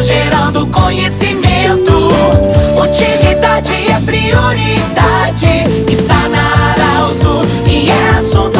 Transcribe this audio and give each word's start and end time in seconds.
estão 0.00 0.02
gerando 0.02 0.66
conhecimento. 0.66 1.92
Utilidade 2.82 3.72
é 3.90 4.00
prioridade, 4.00 5.64
está 5.88 6.28
na 6.28 6.72
Arauto 6.72 7.46
e 7.66 7.90
é 7.90 8.18
assunto. 8.18 8.59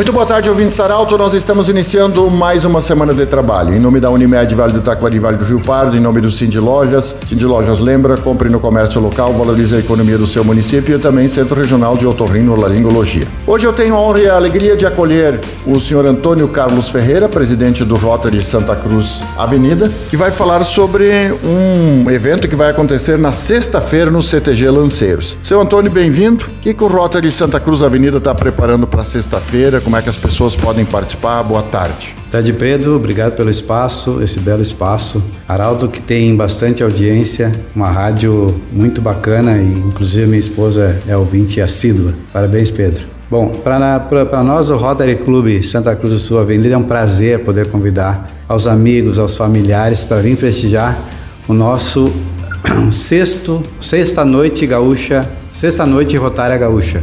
Muito 0.00 0.14
boa 0.14 0.24
tarde, 0.24 0.48
ouvintes 0.48 0.74
Saralto. 0.74 1.18
Nós 1.18 1.34
estamos 1.34 1.68
iniciando 1.68 2.30
mais 2.30 2.64
uma 2.64 2.80
semana 2.80 3.12
de 3.12 3.26
trabalho. 3.26 3.74
Em 3.74 3.78
nome 3.78 4.00
da 4.00 4.08
Unimed 4.08 4.54
Vale 4.54 4.72
do 4.72 4.80
Taquari 4.80 5.18
Vale 5.18 5.36
do 5.36 5.44
Rio 5.44 5.60
Pardo, 5.60 5.94
em 5.94 6.00
nome 6.00 6.22
do 6.22 6.30
Cindy 6.30 6.58
Lojas. 6.58 7.14
Cindy 7.28 7.44
Lojas 7.44 7.80
lembra, 7.80 8.16
compre 8.16 8.48
no 8.48 8.58
comércio 8.58 8.98
local, 8.98 9.34
valorize 9.34 9.76
a 9.76 9.78
economia 9.78 10.16
do 10.16 10.26
seu 10.26 10.42
município 10.42 10.96
e 10.96 10.98
também 10.98 11.28
Centro 11.28 11.54
Regional 11.54 11.98
de 11.98 12.06
Otorrino 12.06 12.56
Laringologia. 12.58 13.26
Hoje 13.46 13.66
eu 13.66 13.74
tenho 13.74 13.94
a 13.94 14.00
honra 14.00 14.20
e 14.20 14.30
a 14.30 14.36
alegria 14.36 14.74
de 14.74 14.86
acolher 14.86 15.38
o 15.66 15.78
senhor 15.78 16.06
Antônio 16.06 16.48
Carlos 16.48 16.88
Ferreira, 16.88 17.28
presidente 17.28 17.84
do 17.84 17.96
Rotary 17.96 18.42
Santa 18.42 18.74
Cruz 18.74 19.22
Avenida, 19.36 19.92
que 20.08 20.16
vai 20.16 20.32
falar 20.32 20.64
sobre 20.64 21.10
um 21.44 22.10
evento 22.10 22.48
que 22.48 22.56
vai 22.56 22.70
acontecer 22.70 23.18
na 23.18 23.34
sexta-feira 23.34 24.10
no 24.10 24.22
CTG 24.22 24.70
Lanceiros. 24.70 25.36
Seu 25.42 25.60
Antônio, 25.60 25.90
bem-vindo. 25.90 26.46
O 26.46 26.60
que, 26.62 26.72
que 26.72 26.84
o 26.84 26.86
Rotary 26.86 27.30
Santa 27.30 27.60
Cruz 27.60 27.82
Avenida 27.82 28.16
está 28.16 28.34
preparando 28.34 28.86
para 28.86 29.04
sexta-feira? 29.04 29.78
Como 29.90 29.98
é 29.98 30.02
que 30.02 30.08
as 30.08 30.16
pessoas 30.16 30.54
podem 30.54 30.84
participar? 30.84 31.42
Boa 31.42 31.64
tarde. 31.64 32.14
Tade 32.30 32.52
Pedro, 32.52 32.94
obrigado 32.94 33.34
pelo 33.34 33.50
espaço, 33.50 34.22
esse 34.22 34.38
belo 34.38 34.62
espaço. 34.62 35.20
Araldo 35.48 35.88
que 35.88 36.00
tem 36.00 36.36
bastante 36.36 36.80
audiência, 36.80 37.50
uma 37.74 37.90
rádio 37.90 38.54
muito 38.70 39.02
bacana 39.02 39.58
e 39.58 39.66
inclusive 39.66 40.26
minha 40.28 40.38
esposa 40.38 40.96
é 41.08 41.16
ouvinte 41.16 41.60
assídua. 41.60 42.14
Parabéns, 42.32 42.70
Pedro. 42.70 43.04
Bom, 43.28 43.48
para 43.48 44.44
nós 44.44 44.70
o 44.70 44.76
Rotary 44.76 45.16
Clube 45.16 45.60
Santa 45.64 45.96
Cruz 45.96 46.12
do 46.12 46.20
Sul 46.20 46.38
Avenida 46.38 46.72
é 46.72 46.78
um 46.78 46.84
prazer 46.84 47.40
poder 47.40 47.66
convidar 47.68 48.30
aos 48.48 48.68
amigos, 48.68 49.18
aos 49.18 49.36
familiares 49.36 50.04
para 50.04 50.22
vir 50.22 50.36
prestigiar 50.36 50.96
o 51.48 51.52
nosso 51.52 52.12
sexto, 52.92 53.60
sexta 53.80 54.24
noite 54.24 54.68
gaúcha, 54.68 55.28
sexta 55.50 55.84
noite 55.84 56.16
Rotária 56.16 56.56
Gaúcha. 56.56 57.02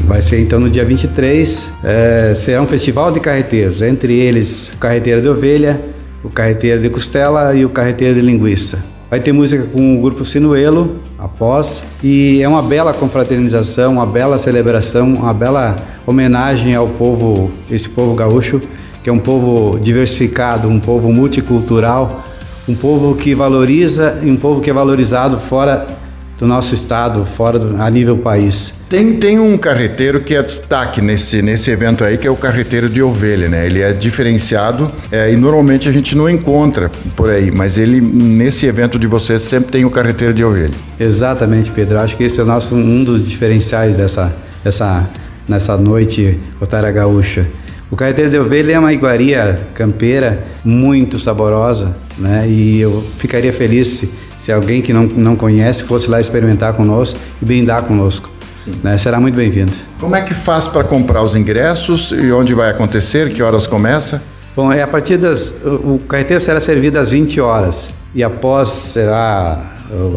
Vai 0.00 0.20
ser 0.20 0.40
então 0.40 0.58
no 0.58 0.68
dia 0.68 0.84
23, 0.84 1.70
é, 1.84 2.34
será 2.34 2.60
um 2.60 2.66
festival 2.66 3.12
de 3.12 3.20
carreteiros, 3.20 3.82
entre 3.82 4.18
eles 4.18 4.72
o 4.74 4.78
carreteiro 4.78 5.22
de 5.22 5.28
ovelha, 5.28 5.80
o 6.22 6.28
carreteiro 6.28 6.80
de 6.80 6.90
costela 6.90 7.54
e 7.54 7.64
o 7.64 7.70
carreteiro 7.70 8.14
de 8.14 8.20
linguiça. 8.20 8.84
Vai 9.08 9.20
ter 9.20 9.32
música 9.32 9.64
com 9.64 9.98
o 9.98 10.00
grupo 10.00 10.24
Sinuelo 10.24 10.96
após 11.18 11.82
e 12.02 12.40
é 12.40 12.48
uma 12.48 12.62
bela 12.62 12.94
confraternização, 12.94 13.92
uma 13.92 14.06
bela 14.06 14.38
celebração, 14.38 15.14
uma 15.14 15.34
bela 15.34 15.76
homenagem 16.06 16.74
ao 16.74 16.88
povo, 16.88 17.50
esse 17.70 17.88
povo 17.88 18.14
gaúcho, 18.14 18.60
que 19.02 19.10
é 19.10 19.12
um 19.12 19.18
povo 19.18 19.78
diversificado, 19.78 20.68
um 20.68 20.80
povo 20.80 21.12
multicultural, 21.12 22.24
um 22.66 22.74
povo 22.74 23.14
que 23.14 23.34
valoriza 23.34 24.18
e 24.22 24.30
um 24.30 24.36
povo 24.36 24.60
que 24.60 24.70
é 24.70 24.72
valorizado 24.72 25.38
fora 25.38 25.86
do 26.42 26.48
nosso 26.48 26.74
estado, 26.74 27.24
fora 27.24 27.56
do, 27.56 27.80
a 27.80 27.88
nível 27.88 28.18
país. 28.18 28.74
Tem, 28.88 29.16
tem 29.16 29.38
um 29.38 29.56
carreteiro 29.56 30.18
que 30.22 30.34
é 30.34 30.42
destaque 30.42 31.00
nesse, 31.00 31.40
nesse 31.40 31.70
evento 31.70 32.02
aí, 32.02 32.18
que 32.18 32.26
é 32.26 32.30
o 32.32 32.34
carreteiro 32.34 32.88
de 32.88 33.00
ovelha, 33.00 33.48
né? 33.48 33.64
Ele 33.64 33.80
é 33.80 33.92
diferenciado 33.92 34.90
é, 35.12 35.32
e 35.32 35.36
normalmente 35.36 35.88
a 35.88 35.92
gente 35.92 36.16
não 36.16 36.28
encontra 36.28 36.90
por 37.14 37.30
aí, 37.30 37.52
mas 37.52 37.78
ele, 37.78 38.00
nesse 38.00 38.66
evento 38.66 38.98
de 38.98 39.06
vocês, 39.06 39.40
sempre 39.42 39.70
tem 39.70 39.84
o 39.84 39.90
carreteiro 39.90 40.34
de 40.34 40.42
ovelha. 40.42 40.74
Exatamente, 40.98 41.70
Pedro. 41.70 42.00
Acho 42.00 42.16
que 42.16 42.24
esse 42.24 42.40
é 42.40 42.42
o 42.42 42.46
nosso, 42.46 42.74
um 42.74 43.04
dos 43.04 43.28
diferenciais 43.28 43.96
dessa, 43.96 44.34
dessa, 44.64 45.08
nessa 45.48 45.76
noite 45.76 46.40
Otária 46.60 46.90
Gaúcha. 46.90 47.46
O 47.88 47.94
carreteiro 47.94 48.30
de 48.30 48.38
ovelha 48.38 48.72
é 48.72 48.78
uma 48.80 48.92
iguaria 48.92 49.60
campeira 49.74 50.42
muito 50.64 51.20
saborosa, 51.20 51.94
né? 52.18 52.46
E 52.48 52.80
eu 52.80 53.00
ficaria 53.16 53.52
feliz 53.52 53.86
se 53.86 54.10
se 54.42 54.50
alguém 54.50 54.82
que 54.82 54.92
não, 54.92 55.04
não 55.04 55.36
conhece 55.36 55.84
fosse 55.84 56.10
lá 56.10 56.20
experimentar 56.20 56.72
conosco 56.72 57.16
e 57.40 57.44
brindar 57.44 57.84
conosco. 57.84 58.28
Né? 58.82 58.98
Será 58.98 59.20
muito 59.20 59.36
bem-vindo. 59.36 59.70
Como 60.00 60.16
é 60.16 60.20
que 60.20 60.34
faz 60.34 60.66
para 60.66 60.82
comprar 60.82 61.22
os 61.22 61.36
ingressos 61.36 62.10
e 62.10 62.32
onde 62.32 62.52
vai 62.52 62.68
acontecer? 62.68 63.32
Que 63.32 63.40
horas 63.40 63.68
começa? 63.68 64.20
Bom, 64.56 64.72
é 64.72 64.82
a 64.82 64.88
partir 64.88 65.16
das. 65.16 65.54
O 65.64 66.00
carreteiro 66.08 66.42
será 66.42 66.58
servido 66.58 66.98
às 66.98 67.12
20 67.12 67.40
horas 67.40 67.94
e 68.12 68.24
após 68.24 68.68
será 68.68 69.60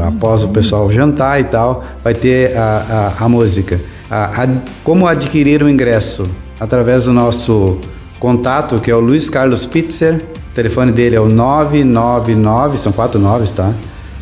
após 0.07 0.43
o 0.43 0.47
pessoal 0.49 0.91
jantar 0.91 1.39
e 1.39 1.43
tal, 1.43 1.83
vai 2.03 2.15
ter 2.15 2.57
a, 2.57 3.13
a, 3.19 3.25
a 3.25 3.29
música. 3.29 3.79
A, 4.09 4.43
a, 4.43 4.47
como 4.83 5.07
adquirir 5.07 5.61
o 5.61 5.69
ingresso? 5.69 6.27
Através 6.59 7.05
do 7.05 7.13
nosso 7.13 7.77
contato, 8.19 8.79
que 8.79 8.89
é 8.89 8.95
o 8.95 8.99
Luiz 8.99 9.29
Carlos 9.29 9.67
Pitzer. 9.67 10.15
O 10.51 10.55
telefone 10.55 10.91
dele 10.91 11.15
é 11.15 11.19
o 11.19 11.27
999, 11.27 12.77
são 12.77 12.91
quatro 12.91 13.19
noves, 13.19 13.51
tá? 13.51 13.71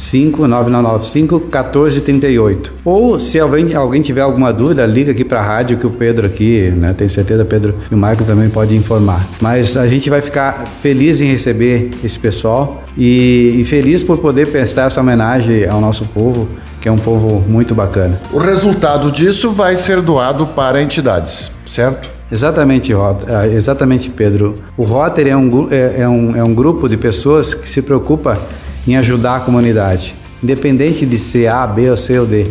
59995 0.03 1.39
1438. 1.39 2.73
Ou 2.83 3.19
se 3.19 3.39
alguém, 3.39 3.73
alguém 3.73 4.01
tiver 4.01 4.21
alguma 4.21 4.51
dúvida, 4.51 4.85
liga 4.85 5.11
aqui 5.11 5.23
para 5.23 5.39
a 5.39 5.43
rádio 5.43 5.77
que 5.77 5.87
o 5.87 5.89
Pedro 5.89 6.25
aqui, 6.25 6.71
né, 6.71 6.93
tenho 6.93 7.09
certeza 7.09 7.45
Pedro 7.45 7.75
e 7.89 7.95
o 7.95 7.97
Marco 7.97 8.23
também 8.23 8.49
pode 8.49 8.75
informar. 8.75 9.25
Mas 9.39 9.77
a 9.77 9.87
gente 9.87 10.09
vai 10.09 10.21
ficar 10.21 10.65
feliz 10.81 11.21
em 11.21 11.25
receber 11.25 11.89
esse 12.03 12.19
pessoal 12.19 12.83
e, 12.97 13.55
e 13.61 13.65
feliz 13.65 14.03
por 14.03 14.17
poder 14.17 14.47
prestar 14.47 14.87
essa 14.87 14.99
homenagem 14.99 15.67
ao 15.67 15.79
nosso 15.79 16.05
povo, 16.05 16.47
que 16.81 16.89
é 16.89 16.91
um 16.91 16.97
povo 16.97 17.41
muito 17.47 17.73
bacana. 17.73 18.19
O 18.31 18.39
resultado 18.39 19.09
disso 19.11 19.51
vai 19.51 19.77
ser 19.77 20.01
doado 20.01 20.47
para 20.47 20.81
entidades, 20.81 21.51
certo? 21.65 22.09
Exatamente, 22.31 22.91
ah, 22.93 23.47
exatamente, 23.47 24.09
Pedro. 24.09 24.55
O 24.75 24.83
Rotary 24.83 25.29
é 25.29 25.37
um, 25.37 25.67
é, 25.69 26.01
é, 26.01 26.09
um, 26.09 26.35
é 26.35 26.43
um 26.43 26.53
grupo 26.53 26.89
de 26.89 26.97
pessoas 26.97 27.53
que 27.53 27.69
se 27.69 27.81
preocupa 27.81 28.39
em 28.87 28.95
ajudar 28.97 29.37
a 29.37 29.39
comunidade, 29.39 30.15
independente 30.41 31.05
de 31.05 31.17
ser 31.17 31.47
A, 31.47 31.65
B 31.65 31.89
ou 31.89 31.97
C 31.97 32.19
ou 32.19 32.25
D. 32.25 32.47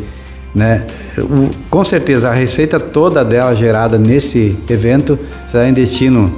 Né? 0.55 0.87
O, 1.19 1.51
com 1.71 1.85
certeza 1.85 2.31
a 2.31 2.33
receita 2.33 2.79
toda 2.79 3.25
dela 3.25 3.55
gerada 3.55 3.99
nesse 3.99 4.57
evento 4.69 5.19
será 5.47 5.69
em 5.69 5.73
destino. 5.73 6.33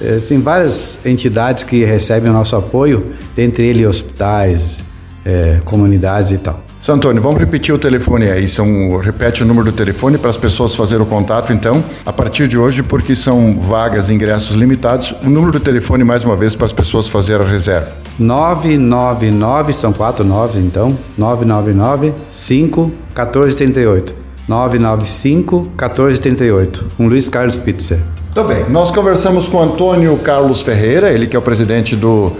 Eh, 0.00 0.20
tem 0.26 0.40
várias 0.40 0.98
entidades 1.04 1.64
que 1.64 1.84
recebem 1.84 2.30
o 2.30 2.32
nosso 2.32 2.56
apoio, 2.56 3.12
dentre 3.34 3.66
eles 3.66 3.86
hospitais, 3.86 4.78
eh, 5.24 5.60
comunidades 5.64 6.30
e 6.30 6.38
tal. 6.38 6.62
Seu 6.88 6.94
Antônio, 6.94 7.20
vamos 7.20 7.38
repetir 7.38 7.74
o 7.74 7.78
telefone 7.78 8.30
aí. 8.30 8.48
São, 8.48 8.96
repete 8.96 9.42
o 9.42 9.46
número 9.46 9.70
do 9.70 9.76
telefone 9.76 10.16
para 10.16 10.30
as 10.30 10.38
pessoas 10.38 10.74
fazerem 10.74 11.04
o 11.04 11.06
contato, 11.06 11.52
então, 11.52 11.84
a 12.06 12.10
partir 12.10 12.48
de 12.48 12.56
hoje, 12.56 12.82
porque 12.82 13.14
são 13.14 13.60
vagas, 13.60 14.08
ingressos 14.08 14.56
limitados. 14.56 15.14
O 15.22 15.28
número 15.28 15.52
do 15.52 15.60
telefone, 15.60 16.02
mais 16.02 16.24
uma 16.24 16.34
vez, 16.34 16.56
para 16.56 16.64
as 16.64 16.72
pessoas 16.72 17.06
fazerem 17.06 17.46
a 17.46 17.50
reserva. 17.50 17.92
999, 18.18 19.74
são 19.74 19.92
quatro 19.92 20.24
nove, 20.24 20.60
então. 20.60 20.96
999 21.18 22.14
5 22.30 22.80
1438. 23.14 24.14
995 24.48 25.56
1438. 25.56 26.86
Com 26.96 27.06
Luiz 27.06 27.28
Carlos 27.28 27.58
Pitzer. 27.58 27.98
Muito 28.34 28.48
bem. 28.48 28.64
Nós 28.70 28.90
conversamos 28.90 29.46
com 29.46 29.60
Antônio 29.60 30.16
Carlos 30.16 30.62
Ferreira, 30.62 31.10
ele 31.10 31.26
que 31.26 31.36
é 31.36 31.38
o 31.38 31.42
presidente 31.42 31.94
do 31.94 32.32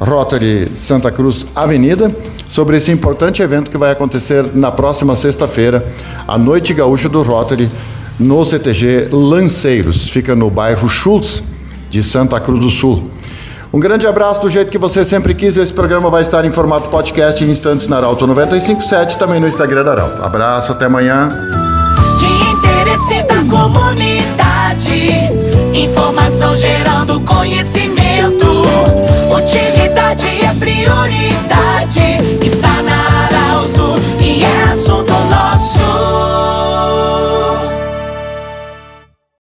Rotary 0.00 0.70
Santa 0.74 1.10
Cruz 1.10 1.46
Avenida, 1.54 2.14
sobre 2.48 2.76
esse 2.76 2.90
importante 2.90 3.42
evento 3.42 3.70
que 3.70 3.78
vai 3.78 3.90
acontecer 3.90 4.44
na 4.54 4.70
próxima 4.70 5.16
sexta-feira, 5.16 5.86
a 6.26 6.36
Noite 6.36 6.74
Gaúcha 6.74 7.08
do 7.08 7.22
Rotary, 7.22 7.70
no 8.18 8.44
CTG 8.44 9.08
Lanceiros. 9.10 10.08
Fica 10.08 10.36
no 10.36 10.50
bairro 10.50 10.88
Schultz, 10.88 11.42
de 11.88 12.02
Santa 12.02 12.40
Cruz 12.40 12.60
do 12.60 12.70
Sul. 12.70 13.10
Um 13.72 13.80
grande 13.80 14.06
abraço 14.06 14.40
do 14.42 14.50
jeito 14.50 14.70
que 14.70 14.78
você 14.78 15.04
sempre 15.04 15.34
quis. 15.34 15.56
Esse 15.56 15.72
programa 15.72 16.10
vai 16.10 16.22
estar 16.22 16.44
em 16.44 16.52
formato 16.52 16.90
podcast 16.90 17.42
em 17.42 17.50
instantes 17.50 17.88
na 17.88 17.96
Arauto 17.96 18.26
957, 18.26 19.16
também 19.16 19.40
no 19.40 19.48
Instagram 19.48 19.84
da 19.84 19.92
Arauto. 19.92 20.22
Abraço, 20.22 20.72
até 20.72 20.84
amanhã. 20.84 21.30
De 22.18 22.26
interesse 22.52 23.22
da 23.22 23.36
comunidade, 23.50 25.08
informação 25.74 26.54
gerando 26.54 27.18
conhecimento. 27.20 28.12
É 30.62 30.64
prioridade. 30.64 31.41